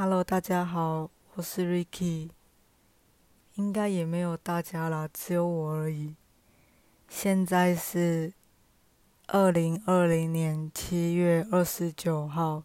[0.00, 2.30] Hello，大家好，我是 Ricky。
[3.56, 6.14] 应该也没有大家啦，只有我而已。
[7.08, 8.32] 现在是
[9.26, 12.62] 二零二零年七月二十九号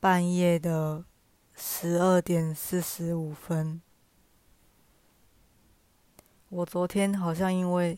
[0.00, 1.04] 半夜的
[1.54, 3.80] 十二点四十五分。
[6.48, 7.96] 我昨天好像因为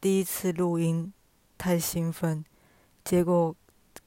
[0.00, 1.12] 第一次录音
[1.58, 2.42] 太兴奋，
[3.04, 3.54] 结果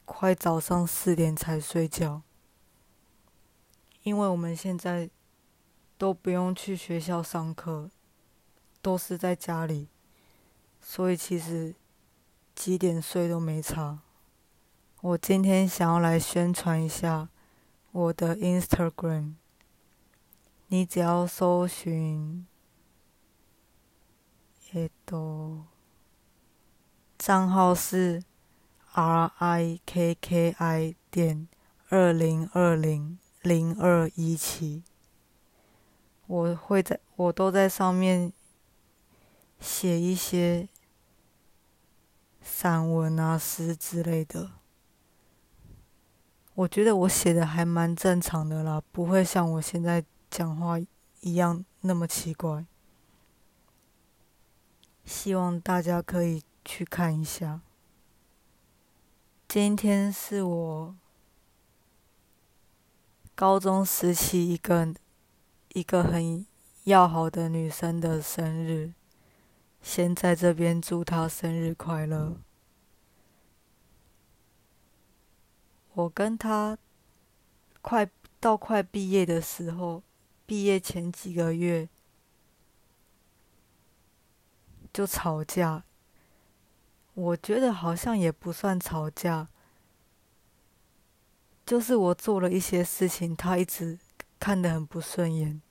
[0.03, 2.23] 快早上四点才睡觉。
[4.02, 5.10] 因为我们现在
[5.96, 7.90] 都不用去学校上课，
[8.80, 9.88] 都是在家里，
[10.80, 11.74] 所以其实
[12.54, 14.00] 几点睡都没差。
[15.00, 17.28] 我今天想要来宣传一下
[17.92, 19.34] 我的 Instagram，
[20.68, 22.46] 你只要搜寻，
[24.72, 25.62] えっと，
[27.16, 28.22] 账号是
[28.92, 31.48] R I K K I 点
[31.90, 33.18] 二零二零。
[33.43, 34.83] 零二一七，
[36.27, 38.31] 我会在，我都在上面
[39.59, 40.69] 写一些
[42.41, 44.51] 散文啊、诗之类的。
[46.55, 50.79] 我觉得我写的还蛮正常的啦，不会像我现在讲话
[51.19, 52.65] 一样那么奇怪。
[55.03, 57.59] 希望大家可以去看一下。
[59.49, 60.95] 今天是我。
[63.43, 64.93] 高中时期，一个
[65.73, 66.45] 一个很
[66.85, 68.93] 要好的女生的生日，
[69.81, 72.37] 先在这边祝她生日快乐。
[75.91, 76.77] 我跟她
[77.81, 80.01] 快到快毕业的时候，
[80.45, 81.89] 毕业前几个月
[84.93, 85.83] 就吵架。
[87.13, 89.49] 我觉得好像也不算吵架。
[91.65, 93.97] 就是我做了一些事情，他一直
[94.39, 95.61] 看得很不顺眼，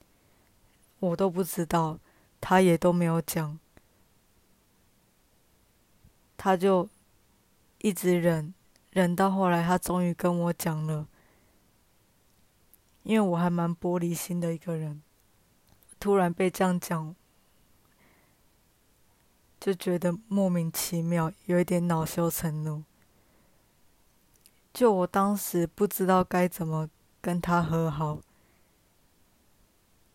[1.00, 1.98] 我都不知道，
[2.40, 3.58] 他也都没有讲，
[6.38, 6.88] 他就
[7.78, 8.54] 一直忍，
[8.90, 11.06] 忍到后来，他终于跟我讲了，
[13.02, 15.02] 因为我还蛮玻璃心的一个人，
[16.00, 17.14] 突然被这样讲，
[19.60, 22.82] 就觉得莫名其妙，有一点恼羞成怒。
[24.72, 26.88] 就我当时不知道该怎么
[27.20, 28.20] 跟他和好，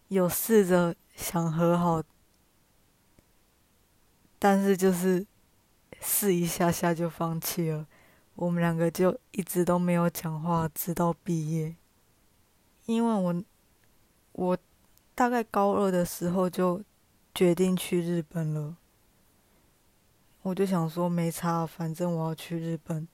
[0.07, 2.03] 有试着想和好，
[4.39, 5.25] 但是就是
[6.01, 7.85] 试一下下就放弃了。
[8.35, 11.75] 我们两个就一直都没有讲话，直到毕业。
[12.85, 13.43] 因为我
[14.31, 14.57] 我
[15.13, 16.81] 大概高二的时候就
[17.33, 18.75] 决定去日本了，
[20.41, 23.07] 我就想说没差，反正我要去日本。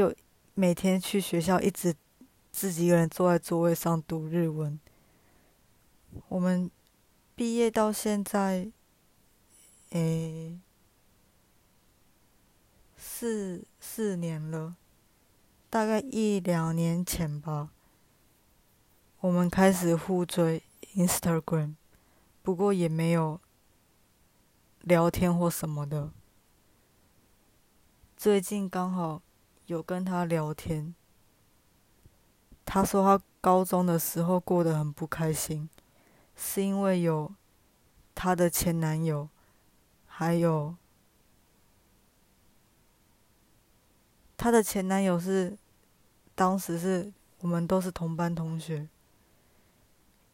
[0.00, 0.14] 就
[0.54, 1.94] 每天去学校，一直
[2.50, 4.80] 自己一个人坐在座位上读日文。
[6.28, 6.70] 我们
[7.34, 8.72] 毕业到现在，
[9.90, 10.58] 诶，
[12.96, 14.74] 四四年了，
[15.68, 17.68] 大概一两年前吧，
[19.20, 20.62] 我们开始互追
[20.94, 21.74] Instagram，
[22.42, 23.38] 不过也没有
[24.80, 26.10] 聊天或什么的。
[28.16, 29.20] 最近刚好。
[29.70, 30.92] 有跟他聊天，
[32.64, 35.70] 他说他高中的时候过得很不开心，
[36.34, 37.32] 是因为有
[38.16, 39.28] 他的前男友，
[40.06, 40.74] 还有
[44.36, 45.56] 他的前男友是
[46.34, 48.88] 当时是我们都是同班同学，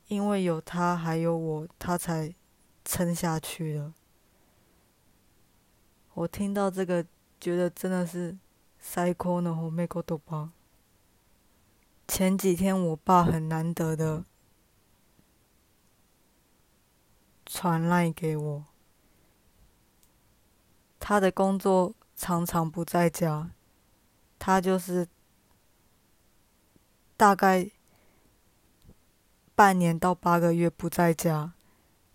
[0.08, 2.34] 因为有他还有我，他才
[2.86, 3.92] 撑下去的。
[6.14, 7.04] 我听到这个，
[7.38, 8.34] 觉得真的是。
[8.88, 9.52] 塞科呢？
[9.52, 10.50] 后美国都包。
[12.06, 14.24] 前几天我爸很难得的
[17.44, 18.64] 传赖给我，
[21.00, 23.50] 他的工作常常不在家，
[24.38, 25.08] 他就是
[27.16, 27.68] 大概
[29.56, 31.52] 半年到八个月不在家，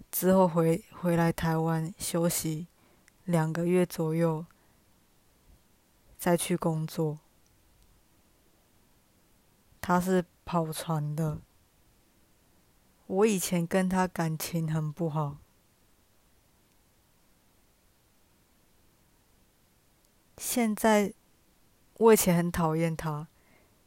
[0.09, 2.67] 之后回回来台湾休息
[3.25, 4.45] 两个月左右。
[6.21, 7.17] 再去工作，
[9.81, 11.41] 他是跑船的。
[13.07, 15.37] 我以前跟他感情很不好，
[20.37, 21.11] 现在
[21.95, 23.27] 我以前很讨厌他，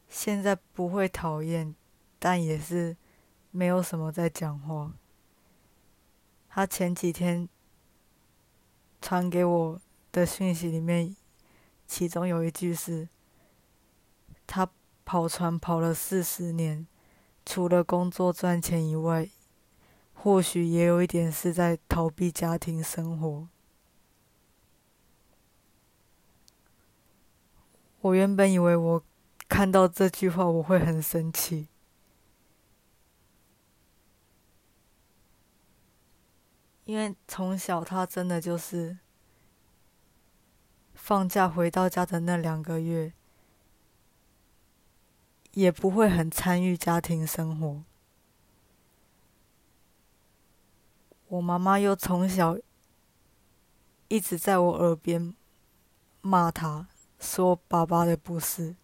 [0.09, 1.73] 现在不会讨厌，
[2.19, 2.97] 但也是
[3.51, 4.91] 没有什么在讲话。
[6.49, 7.47] 他前几天
[9.01, 9.81] 传给我
[10.11, 11.15] 的讯息里面。
[11.87, 13.07] 其中有一句是，
[14.47, 14.69] 他
[15.03, 16.87] 跑船跑了四十年，
[17.45, 19.29] 除了工作赚钱以外，
[20.13, 23.47] 或许也有一点是在逃避家庭生活。
[28.01, 29.03] 我原本以为我
[29.47, 31.67] 看到这句话我会很生气，
[36.85, 38.97] 因为从小他真的就是
[41.05, 43.13] 放假回到家的那两个月，
[45.51, 47.83] 也不会很参与家庭生活。
[51.27, 52.57] 我妈妈又从小
[54.07, 55.35] 一直在我耳边
[56.21, 56.87] 骂他。
[57.19, 58.75] 说爸爸的不是，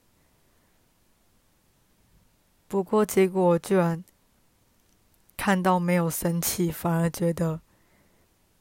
[2.68, 4.04] 不过结果我居然
[5.36, 7.62] 看到没有生气，反而觉得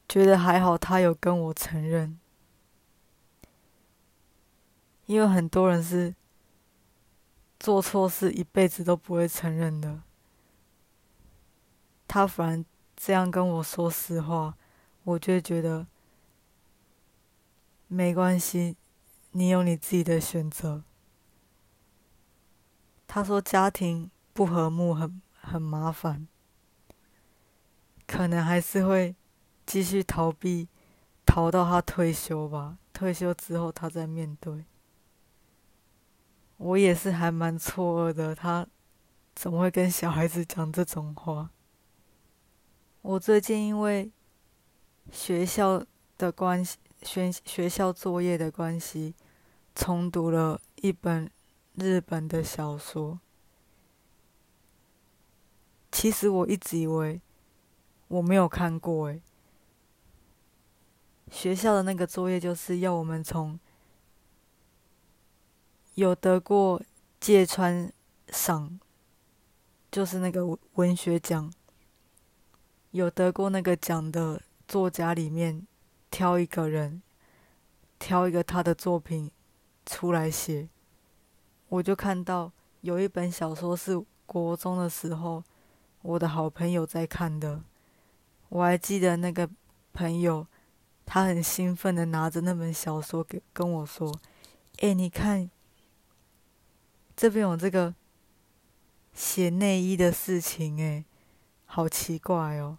[0.09, 2.19] 觉得还好，他有跟我承认，
[5.11, 6.15] 因为很多人是
[7.59, 10.03] 做错事一辈子都不会承认的，
[12.07, 12.65] 他反而
[12.95, 14.57] 这样跟我说实话，
[15.03, 15.89] 我就觉得
[17.89, 18.77] 没关系。
[19.33, 20.85] 你有你自己的选择。
[23.09, 26.29] 他说家庭不和睦很很麻烦，
[28.07, 29.17] 可能还是会
[29.67, 30.69] 继续逃避，
[31.27, 32.79] 逃到他退休吧。
[32.93, 34.65] 退休之后他再面对。
[36.61, 38.67] 我也是还蛮错愕的，他
[39.35, 41.49] 怎么会跟小孩子讲这种话？
[43.01, 44.11] 我最近因为
[45.11, 45.83] 学校
[46.19, 46.77] 的关系。
[47.03, 49.15] 学学校作业的关系，
[49.75, 51.31] 重读了一本
[51.77, 53.19] 日本的小说。
[55.91, 57.23] 其实我一直以为
[58.09, 59.23] 我没有看过诶。
[61.31, 63.59] 学校的那个作业就是要我们从
[66.01, 66.81] 有得过
[67.21, 67.93] 芥川
[68.29, 68.81] 赏，
[69.93, 71.53] 就是那个文学奖，
[72.93, 75.67] 有得过那个奖的作家里面。
[76.11, 77.03] 挑一个人，
[77.99, 79.31] 挑一个他的作品
[79.85, 80.71] 出来写。
[81.69, 82.51] 我就看到
[82.81, 85.45] 有一本小说是国中的时候，
[86.01, 87.63] 我的好朋友在看的。
[88.49, 89.49] 我还记得那个
[89.93, 90.47] 朋友，
[91.05, 94.19] 他很兴奋的拿着那本小说给跟我说
[94.81, 95.49] ：“哎，你看，
[97.21, 97.95] 这边有这个
[99.13, 101.05] 写内衣的事情，哎，
[101.67, 102.79] 好奇怪哦。”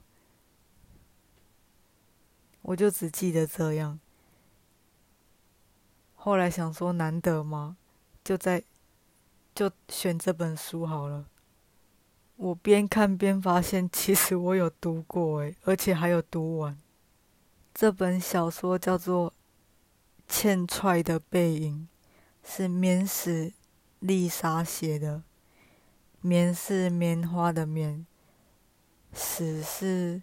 [2.63, 3.99] 我就只记得这样。
[6.15, 7.77] 后来想说难得吗？
[8.23, 8.63] 就在
[9.53, 11.27] 就选这本书好了。
[12.37, 16.75] 我边看边发现，其实我有读过诶，而且还有读完。
[17.75, 19.29] 这本小说叫做
[20.27, 21.87] 《欠踹的背影》，
[22.51, 23.53] 是棉史
[24.01, 25.23] 丽莎写的。
[26.19, 28.05] 棉是棉花的棉，
[29.13, 30.21] 死是。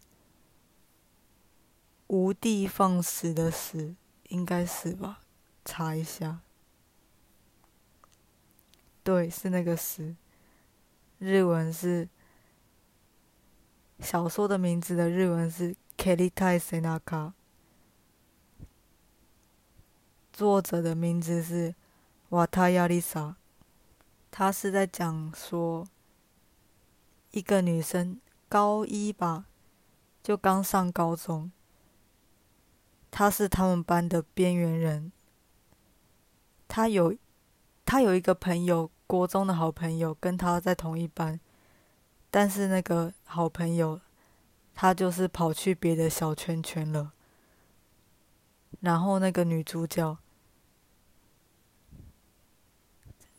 [2.07, 3.95] 无地放矢的死，
[4.29, 5.21] 应该是吧？
[5.65, 6.41] 查一下。
[9.03, 10.17] 对，是那个死。
[11.19, 12.09] 日文是
[14.01, 17.01] 小说的名字的日文是《Keritai Senaka》，
[20.33, 21.75] 作者的名字是
[22.31, 23.37] 瓦塔亚丽莎。
[24.39, 25.85] 他是在讲说，
[27.33, 29.47] 一个女生高一吧，
[30.23, 31.51] 就刚上高中。
[33.11, 35.11] 她是他们班的边缘人。
[36.69, 37.17] 他有，
[37.85, 41.41] 他有一个朋友，国中的好朋友，跟他在同一班。
[42.31, 44.01] 但是那个好朋友，
[44.73, 47.13] 他就是跑去别的小圈圈了。
[48.79, 50.17] 然后那个女主角，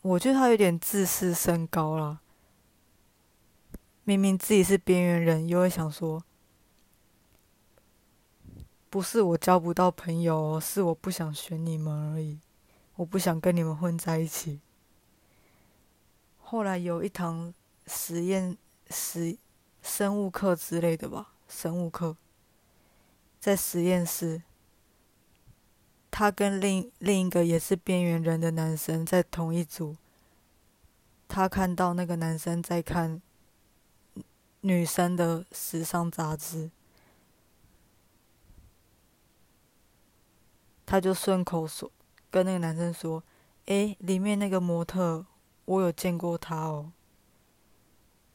[0.02, 2.20] 我觉得他有点自视甚高了。
[4.04, 6.24] 明明自己是边缘人，又会想说。
[8.88, 12.40] 不是我交不到朋友，是我不想选你们而已。
[12.96, 14.60] 我不想跟你们混在一起。
[16.38, 17.54] 后来有一堂
[17.86, 19.38] 实验实
[19.80, 22.16] 生物课之类的吧，生物课，
[23.38, 24.42] 在实验室，
[26.10, 29.96] 他跟另另一个也是边缘人的男生在同一组。
[31.28, 33.22] 他看到那个男生在看
[34.62, 36.70] 女生的时尚杂志。
[40.84, 41.88] 他就顺口说，
[42.32, 43.22] 跟那个男生说
[43.66, 45.24] ：“诶，里面那个模特，
[45.64, 46.92] 我有见过他哦。”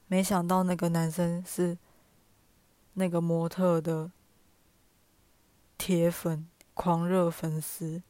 [0.08, 1.78] 没想到那个男生是
[2.94, 4.10] 那个模特的
[5.78, 8.04] 铁粉、狂热粉丝，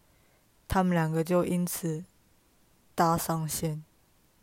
[0.68, 2.04] 他们两个就因此
[2.94, 3.86] 搭上线。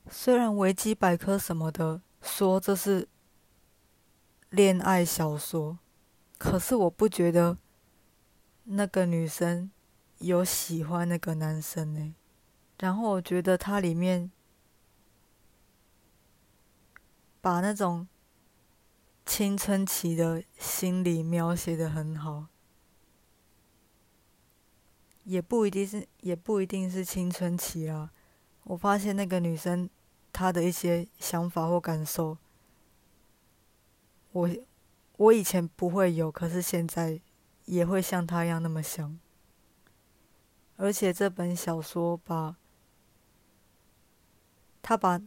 [0.08, 3.06] 虽然维基百科什么的说这是
[4.48, 5.78] 恋爱小说，
[6.38, 7.58] 可是我不觉得
[8.64, 9.70] 那个女生
[10.18, 12.14] 有喜欢那个男生呢。
[12.78, 14.30] 然后我觉得它里面
[17.40, 18.08] 把那种
[19.24, 22.46] 青春期的心理描写的很好，
[25.24, 28.12] 也不一定是，也不一定是青春期啊。
[28.64, 29.88] 我发现那个女生
[30.32, 32.38] 她的一些想法或感受，
[34.32, 34.50] 我
[35.16, 37.20] 我以前不会有，可是现在
[37.64, 39.18] 也会像她一样那么想。
[40.76, 42.56] 而且这本小说把。
[44.84, 45.22] 他把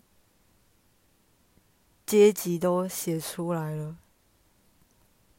[2.05, 3.95] 阶级都写出来了。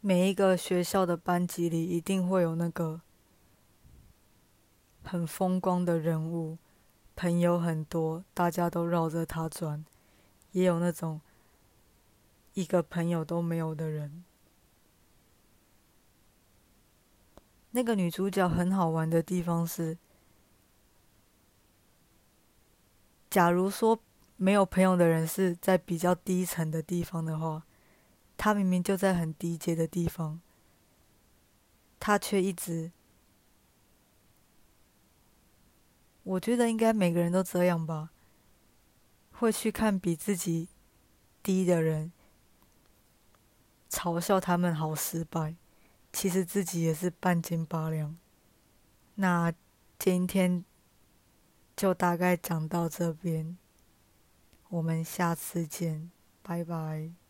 [0.00, 3.02] 每一个学校的班级里，一定会有那个
[5.06, 6.58] 很风光的人物，
[7.14, 9.84] 朋友很多，大家都绕着他转；
[10.52, 11.20] 也有那种
[12.54, 14.24] 一个朋友都没有的人。
[17.70, 19.96] 那个女主角很好玩的地方是。
[23.28, 24.00] 假如说
[24.36, 27.64] 没有朋友的人是在比较低层的地方的话，
[28.36, 30.40] 她明明就在很低阶的地方，
[32.00, 32.92] 她却一直……
[36.26, 38.10] 我觉得应该每个人都这样吧，
[39.32, 40.68] 会去看比自己
[41.42, 42.12] 低的人，
[43.88, 45.56] 嘲笑他们好失败，
[46.12, 48.16] 其实自己也是半斤八两。
[49.16, 49.52] 那
[49.98, 50.64] 今天。
[51.76, 53.58] 就大概讲到这边，
[54.70, 56.10] 我们下次见，
[56.42, 57.25] 拜拜。